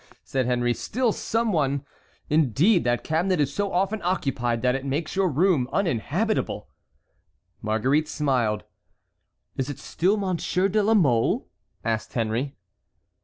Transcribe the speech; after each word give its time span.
said 0.23 0.47
Henry, 0.47 0.73
"still 0.73 1.11
someone? 1.11 1.85
Indeed, 2.27 2.83
that 2.85 3.03
cabinet 3.03 3.39
is 3.39 3.53
so 3.53 3.71
often 3.71 4.01
occupied 4.01 4.63
that 4.63 4.73
it 4.73 4.83
makes 4.83 5.15
your 5.15 5.29
room 5.29 5.69
uninhabitable." 5.71 6.67
Marguerite 7.61 8.07
smiled. 8.07 8.63
"Is 9.57 9.69
it 9.69 9.77
still 9.77 10.17
Monsieur 10.17 10.69
de 10.69 10.81
la 10.81 10.95
Mole?" 10.95 11.47
asked 11.85 12.13
Henry. 12.13 12.55